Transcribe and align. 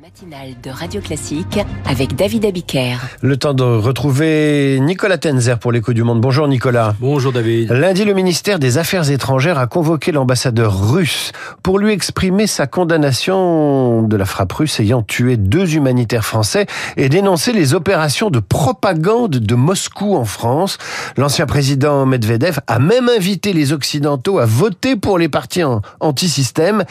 matinale 0.00 0.54
de 0.62 0.70
Radio 0.70 1.00
Classique 1.00 1.58
avec 1.84 2.14
David 2.14 2.44
Abiker. 2.44 2.98
Le 3.20 3.36
temps 3.36 3.54
de 3.54 3.64
retrouver 3.64 4.78
Nicolas 4.80 5.18
Tenzer 5.18 5.58
pour 5.58 5.72
l'écho 5.72 5.92
du 5.92 6.04
monde. 6.04 6.20
Bonjour 6.20 6.46
Nicolas. 6.46 6.94
Bonjour 7.00 7.32
David. 7.32 7.72
Lundi, 7.72 8.04
le 8.04 8.14
ministère 8.14 8.60
des 8.60 8.78
Affaires 8.78 9.10
étrangères 9.10 9.58
a 9.58 9.66
convoqué 9.66 10.12
l'ambassadeur 10.12 10.92
russe 10.92 11.32
pour 11.64 11.80
lui 11.80 11.92
exprimer 11.92 12.46
sa 12.46 12.68
condamnation 12.68 14.02
de 14.02 14.16
la 14.16 14.24
frappe 14.24 14.52
russe 14.52 14.78
ayant 14.78 15.02
tué 15.02 15.36
deux 15.36 15.74
humanitaires 15.74 16.24
français 16.24 16.66
et 16.96 17.08
dénoncer 17.08 17.52
les 17.52 17.74
opérations 17.74 18.30
de 18.30 18.38
propagande 18.38 19.38
de 19.38 19.54
Moscou 19.56 20.14
en 20.14 20.24
France. 20.24 20.78
L'ancien 21.16 21.46
président 21.46 22.06
Medvedev 22.06 22.60
a 22.68 22.78
même 22.78 23.08
invité 23.08 23.52
les 23.52 23.72
Occidentaux 23.72 24.38
à 24.38 24.46
voter 24.46 24.94
pour 24.94 25.18
les 25.18 25.28
partis 25.28 25.62
anti-système. 25.98 26.84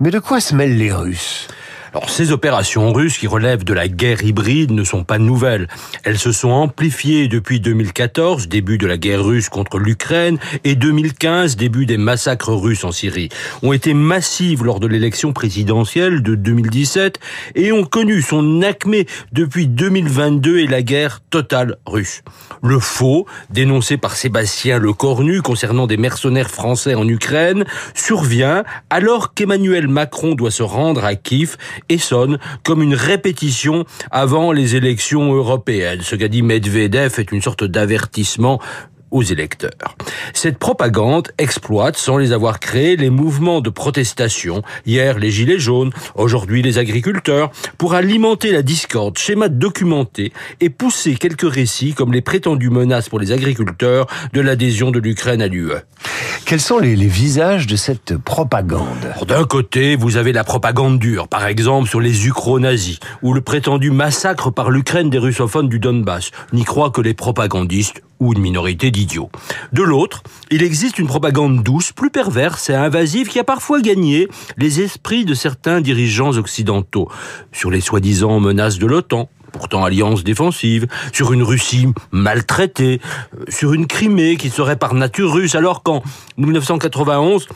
Mais 0.00 0.10
de 0.10 0.18
quoi 0.18 0.40
se 0.40 0.56
mêlent 0.56 0.76
les 0.76 0.92
Russes? 0.92 1.46
Alors, 1.92 2.10
ces 2.10 2.32
opérations 2.32 2.92
russes 2.92 3.16
qui 3.16 3.26
relèvent 3.26 3.64
de 3.64 3.72
la 3.72 3.88
guerre 3.88 4.22
hybride 4.22 4.72
ne 4.72 4.84
sont 4.84 5.04
pas 5.04 5.18
nouvelles. 5.18 5.68
Elles 6.04 6.18
se 6.18 6.32
sont 6.32 6.50
amplifiées 6.50 7.28
depuis 7.28 7.60
2014, 7.60 8.48
début 8.48 8.76
de 8.76 8.86
la 8.86 8.98
guerre 8.98 9.24
russe 9.24 9.48
contre 9.48 9.78
l'Ukraine, 9.78 10.38
et 10.64 10.74
2015, 10.74 11.56
début 11.56 11.86
des 11.86 11.96
massacres 11.96 12.52
russes 12.52 12.84
en 12.84 12.92
Syrie. 12.92 13.30
Ont 13.62 13.72
été 13.72 13.94
massives 13.94 14.64
lors 14.64 14.80
de 14.80 14.86
l'élection 14.86 15.32
présidentielle 15.32 16.22
de 16.22 16.34
2017 16.34 17.20
et 17.54 17.72
ont 17.72 17.84
connu 17.84 18.20
son 18.20 18.60
acmé 18.62 19.06
depuis 19.32 19.66
2022 19.66 20.58
et 20.58 20.66
la 20.66 20.82
guerre 20.82 21.20
totale 21.30 21.76
russe. 21.86 22.22
Le 22.62 22.78
faux, 22.80 23.26
dénoncé 23.50 23.96
par 23.96 24.16
Sébastien 24.16 24.78
Lecornu 24.78 25.42
concernant 25.42 25.86
des 25.86 25.96
mercenaires 25.96 26.50
français 26.50 26.94
en 26.94 27.08
Ukraine, 27.08 27.64
survient 27.94 28.64
alors 28.90 29.32
qu'Emmanuel 29.32 29.88
Macron 29.88 30.34
doit 30.34 30.50
se 30.50 30.62
rendre 30.62 31.04
à 31.04 31.14
Kiev 31.14 31.56
et 31.88 31.98
sonne 31.98 32.38
comme 32.64 32.82
une 32.82 32.94
répétition 32.94 33.84
avant 34.10 34.52
les 34.52 34.76
élections 34.76 35.32
européennes. 35.32 36.00
Ce 36.02 36.16
qu'a 36.16 36.28
dit 36.28 36.42
Medvedev 36.42 37.14
est 37.18 37.32
une 37.32 37.42
sorte 37.42 37.64
d'avertissement 37.64 38.60
aux 39.10 39.22
électeurs. 39.22 39.96
Cette 40.34 40.58
propagande 40.58 41.28
exploite, 41.38 41.96
sans 41.96 42.16
les 42.16 42.32
avoir 42.32 42.60
créés, 42.60 42.96
les 42.96 43.10
mouvements 43.10 43.60
de 43.60 43.70
protestation, 43.70 44.62
hier 44.86 45.18
les 45.18 45.30
gilets 45.30 45.58
jaunes, 45.58 45.90
aujourd'hui 46.14 46.62
les 46.62 46.78
agriculteurs, 46.78 47.50
pour 47.76 47.94
alimenter 47.94 48.52
la 48.52 48.62
discorde, 48.62 49.18
schéma 49.18 49.48
documenté 49.48 50.32
et 50.60 50.70
pousser 50.70 51.14
quelques 51.14 51.50
récits 51.50 51.94
comme 51.94 52.12
les 52.12 52.22
prétendues 52.22 52.70
menaces 52.70 53.08
pour 53.08 53.20
les 53.20 53.32
agriculteurs 53.32 54.06
de 54.32 54.40
l'adhésion 54.40 54.90
de 54.90 54.98
l'Ukraine 54.98 55.42
à 55.42 55.48
l'UE. 55.48 55.72
Quels 56.44 56.60
sont 56.60 56.78
les, 56.78 56.96
les 56.96 57.06
visages 57.06 57.66
de 57.66 57.76
cette 57.76 58.16
propagande? 58.16 59.14
D'un 59.26 59.44
côté, 59.44 59.96
vous 59.96 60.16
avez 60.16 60.32
la 60.32 60.44
propagande 60.44 60.98
dure, 60.98 61.28
par 61.28 61.46
exemple 61.46 61.88
sur 61.88 62.00
les 62.00 62.26
ukro-nazis, 62.26 63.00
ou 63.22 63.34
le 63.34 63.40
prétendu 63.40 63.90
massacre 63.90 64.50
par 64.50 64.70
l'Ukraine 64.70 65.10
des 65.10 65.18
russophones 65.18 65.68
du 65.68 65.78
Donbass. 65.78 66.30
N'y 66.52 66.64
croient 66.64 66.90
que 66.90 67.00
les 67.00 67.14
propagandistes 67.14 68.02
ou 68.20 68.32
une 68.32 68.40
minorité 68.40 68.90
d'idiots. 68.90 69.30
De 69.72 69.82
l'autre, 69.82 70.22
il 70.50 70.62
existe 70.62 70.98
une 70.98 71.06
propagande 71.06 71.62
douce, 71.62 71.92
plus 71.92 72.10
perverse 72.10 72.70
et 72.70 72.74
invasive 72.74 73.28
qui 73.28 73.38
a 73.38 73.44
parfois 73.44 73.80
gagné 73.80 74.28
les 74.56 74.80
esprits 74.80 75.24
de 75.24 75.34
certains 75.34 75.80
dirigeants 75.80 76.36
occidentaux 76.36 77.08
sur 77.52 77.70
les 77.70 77.80
soi-disant 77.80 78.40
menaces 78.40 78.78
de 78.78 78.86
l'OTAN, 78.86 79.28
pourtant 79.52 79.84
alliance 79.84 80.24
défensive, 80.24 80.86
sur 81.12 81.32
une 81.32 81.42
Russie 81.42 81.88
maltraitée, 82.12 83.00
euh, 83.34 83.44
sur 83.48 83.72
une 83.72 83.86
Crimée 83.86 84.36
qui 84.36 84.50
serait 84.50 84.76
par 84.76 84.94
nature 84.94 85.32
russe, 85.32 85.54
alors 85.54 85.82
qu'en 85.82 86.02
1991, 86.36 87.46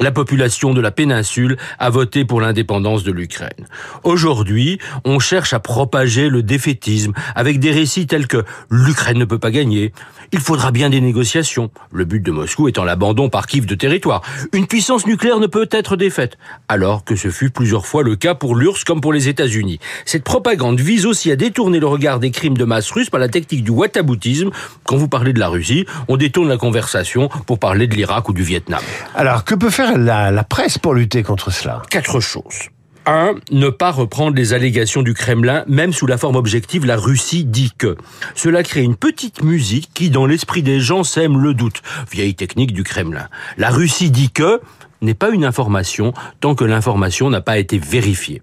la 0.00 0.10
population 0.10 0.74
de 0.74 0.80
la 0.80 0.90
péninsule 0.90 1.56
a 1.78 1.90
voté 1.90 2.24
pour 2.24 2.40
l'indépendance 2.40 3.04
de 3.04 3.12
l'Ukraine. 3.12 3.66
Aujourd'hui, 4.02 4.78
on 5.04 5.18
cherche 5.18 5.52
à 5.52 5.60
propager 5.60 6.28
le 6.28 6.42
défaitisme 6.42 7.12
avec 7.34 7.60
des 7.60 7.70
récits 7.70 8.06
tels 8.06 8.26
que 8.26 8.44
l'Ukraine 8.70 9.18
ne 9.18 9.24
peut 9.24 9.38
pas 9.38 9.50
gagner, 9.50 9.92
il 10.34 10.40
faudra 10.40 10.72
bien 10.72 10.90
des 10.90 11.00
négociations, 11.00 11.70
le 11.92 12.04
but 12.04 12.20
de 12.20 12.32
Moscou 12.32 12.66
étant 12.66 12.82
l'abandon 12.82 13.28
par 13.28 13.46
Kiev 13.46 13.66
de 13.66 13.76
territoire. 13.76 14.20
Une 14.52 14.66
puissance 14.66 15.06
nucléaire 15.06 15.38
ne 15.38 15.46
peut 15.46 15.68
être 15.70 15.96
défaite, 15.96 16.38
alors 16.68 17.04
que 17.04 17.14
ce 17.14 17.30
fut 17.30 17.50
plusieurs 17.50 17.86
fois 17.86 18.02
le 18.02 18.16
cas 18.16 18.34
pour 18.34 18.56
l'URSS 18.56 18.82
comme 18.82 19.00
pour 19.00 19.12
les 19.12 19.28
États-Unis. 19.28 19.78
Cette 20.04 20.24
propagande 20.24 20.80
vise 20.80 21.06
aussi 21.06 21.30
à 21.30 21.36
détourner 21.36 21.78
le 21.78 21.86
regard 21.86 22.18
des 22.18 22.32
crimes 22.32 22.56
de 22.56 22.64
masse 22.64 22.90
russes 22.90 23.10
par 23.10 23.20
la 23.20 23.28
technique 23.28 23.62
du 23.62 23.70
whataboutisme. 23.70 24.50
Quand 24.82 24.96
vous 24.96 25.06
parlez 25.06 25.32
de 25.32 25.38
la 25.38 25.48
Russie, 25.48 25.86
on 26.08 26.16
détourne 26.16 26.48
la 26.48 26.56
conversation 26.56 27.28
pour 27.46 27.60
parler 27.60 27.86
de 27.86 27.94
l'Irak 27.94 28.28
ou 28.28 28.32
du 28.32 28.42
Vietnam. 28.42 28.80
Alors, 29.14 29.44
que 29.44 29.54
peut 29.54 29.70
faire 29.70 29.83
la, 29.92 30.30
la 30.30 30.44
presse 30.44 30.78
pour 30.78 30.94
lutter 30.94 31.22
contre 31.22 31.50
cela 31.50 31.82
Quatre 31.90 32.20
choses. 32.20 32.70
1. 33.06 33.34
Ne 33.50 33.68
pas 33.68 33.90
reprendre 33.90 34.36
les 34.36 34.52
allégations 34.52 35.02
du 35.02 35.14
Kremlin, 35.14 35.64
même 35.66 35.92
sous 35.92 36.06
la 36.06 36.16
forme 36.16 36.36
objective, 36.36 36.86
la 36.86 36.96
Russie 36.96 37.44
dit 37.44 37.72
que. 37.76 37.96
Cela 38.34 38.62
crée 38.62 38.82
une 38.82 38.96
petite 38.96 39.42
musique 39.42 39.90
qui, 39.92 40.10
dans 40.10 40.26
l'esprit 40.26 40.62
des 40.62 40.80
gens, 40.80 41.04
sème 41.04 41.38
le 41.38 41.54
doute. 41.54 41.82
Vieille 42.10 42.34
technique 42.34 42.72
du 42.72 42.82
Kremlin. 42.82 43.28
La 43.58 43.70
Russie 43.70 44.10
dit 44.10 44.30
que 44.30 44.60
n'est 45.02 45.14
pas 45.14 45.30
une 45.30 45.44
information 45.44 46.14
tant 46.40 46.54
que 46.54 46.64
l'information 46.64 47.28
n'a 47.28 47.42
pas 47.42 47.58
été 47.58 47.78
vérifiée. 47.78 48.40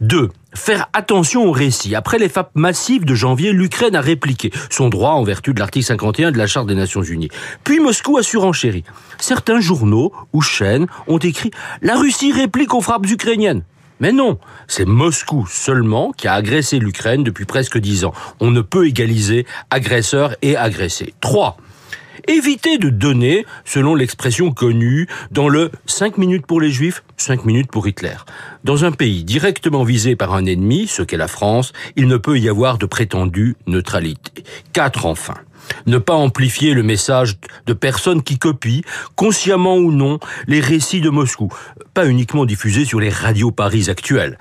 2. 0.00 0.30
Faire 0.54 0.88
attention 0.92 1.46
aux 1.46 1.52
récits. 1.52 1.94
Après 1.94 2.18
les 2.18 2.28
FAP 2.28 2.50
massives 2.54 3.04
de 3.04 3.14
janvier, 3.14 3.52
l'Ukraine 3.52 3.94
a 3.94 4.00
répliqué 4.00 4.50
son 4.68 4.88
droit 4.88 5.12
en 5.12 5.22
vertu 5.22 5.54
de 5.54 5.60
l'article 5.60 5.86
51 5.86 6.32
de 6.32 6.38
la 6.38 6.46
Charte 6.46 6.66
des 6.66 6.74
Nations 6.74 7.02
Unies. 7.02 7.28
Puis 7.62 7.78
Moscou 7.78 8.18
a 8.18 8.22
surenchéri. 8.22 8.84
Certains 9.18 9.60
journaux 9.60 10.12
ou 10.32 10.42
chaînes 10.42 10.86
ont 11.06 11.18
écrit 11.18 11.50
«La 11.82 11.96
Russie 11.96 12.32
réplique 12.32 12.74
aux 12.74 12.80
frappes 12.80 13.08
ukrainiennes». 13.08 13.62
Mais 14.00 14.12
non, 14.12 14.38
c'est 14.66 14.86
Moscou 14.86 15.46
seulement 15.46 16.10
qui 16.12 16.26
a 16.26 16.34
agressé 16.34 16.78
l'Ukraine 16.78 17.22
depuis 17.22 17.44
presque 17.44 17.78
dix 17.78 18.04
ans. 18.04 18.14
On 18.40 18.50
ne 18.50 18.62
peut 18.62 18.88
égaliser 18.88 19.46
agresseur 19.70 20.34
et 20.40 20.56
agressé. 20.56 21.14
3. 21.20 21.58
Éviter 22.30 22.78
de 22.78 22.90
donner, 22.90 23.44
selon 23.64 23.96
l'expression 23.96 24.52
connue, 24.52 25.08
dans 25.32 25.48
le 25.48 25.72
5 25.86 26.16
minutes 26.16 26.46
pour 26.46 26.60
les 26.60 26.70
juifs, 26.70 27.02
5 27.16 27.44
minutes 27.44 27.72
pour 27.72 27.88
Hitler. 27.88 28.14
Dans 28.62 28.84
un 28.84 28.92
pays 28.92 29.24
directement 29.24 29.82
visé 29.82 30.14
par 30.14 30.32
un 30.34 30.46
ennemi, 30.46 30.86
ce 30.86 31.02
qu'est 31.02 31.16
la 31.16 31.26
France, 31.26 31.72
il 31.96 32.06
ne 32.06 32.16
peut 32.18 32.38
y 32.38 32.48
avoir 32.48 32.78
de 32.78 32.86
prétendue 32.86 33.56
neutralité. 33.66 34.44
4 34.74 35.06
enfin 35.06 35.34
ne 35.86 35.98
pas 35.98 36.14
amplifier 36.14 36.74
le 36.74 36.82
message 36.82 37.36
de 37.66 37.72
personnes 37.72 38.22
qui 38.22 38.38
copient, 38.38 38.82
consciemment 39.16 39.76
ou 39.76 39.92
non, 39.92 40.18
les 40.46 40.60
récits 40.60 41.00
de 41.00 41.10
Moscou, 41.10 41.48
pas 41.94 42.06
uniquement 42.06 42.44
diffusés 42.44 42.84
sur 42.84 43.00
les 43.00 43.10
radios 43.10 43.50
Paris 43.50 43.86
actuelles. 43.88 44.38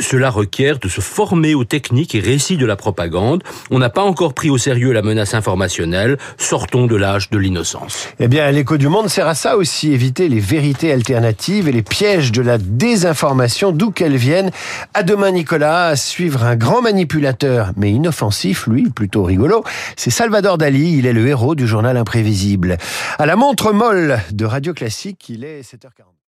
Cela 0.00 0.30
requiert 0.30 0.78
de 0.78 0.88
se 0.88 1.02
former 1.02 1.54
aux 1.54 1.64
techniques 1.64 2.14
et 2.14 2.20
récits 2.20 2.56
de 2.56 2.64
la 2.64 2.76
propagande. 2.76 3.42
On 3.70 3.78
n'a 3.78 3.90
pas 3.90 4.02
encore 4.02 4.32
pris 4.32 4.48
au 4.48 4.56
sérieux 4.56 4.92
la 4.92 5.02
menace 5.02 5.34
informationnelle. 5.34 6.16
Sortons 6.38 6.86
de 6.86 6.96
l'âge 6.96 7.28
de 7.30 7.38
l'innocence. 7.38 8.08
Eh 8.18 8.28
bien, 8.28 8.50
l'écho 8.50 8.78
du 8.78 8.88
monde 8.88 9.08
sert 9.08 9.26
à 9.26 9.34
ça 9.34 9.58
aussi, 9.58 9.92
éviter 9.92 10.28
les 10.28 10.40
vérités 10.40 10.90
alternatives 10.90 11.68
et 11.68 11.72
les 11.72 11.82
pièges 11.82 12.32
de 12.32 12.40
la 12.40 12.56
désinformation, 12.56 13.72
d'où 13.72 13.90
qu'elles 13.90 14.16
viennent. 14.16 14.50
À 14.94 15.02
demain, 15.02 15.32
Nicolas, 15.32 15.96
suivre 15.96 16.44
un 16.44 16.56
grand 16.56 16.80
manipulateur, 16.80 17.72
mais 17.76 17.90
inoffensif, 17.90 18.66
lui, 18.66 18.88
plutôt 18.88 19.22
rigolo. 19.22 19.64
C'est 19.96 20.10
Dali, 20.58 20.98
il 20.98 21.06
est 21.06 21.12
le 21.12 21.26
héros 21.26 21.54
du 21.54 21.66
journal 21.66 21.96
imprévisible. 21.96 22.78
À 23.18 23.26
la 23.26 23.36
montre 23.36 23.72
molle 23.72 24.20
de 24.32 24.44
Radio 24.44 24.74
Classique, 24.74 25.28
il 25.28 25.44
est 25.44 25.62
7h40. 25.62 26.10